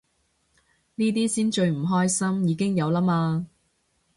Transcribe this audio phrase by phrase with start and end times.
[0.95, 3.45] 呢啲先最唔關心，已經有啦嘛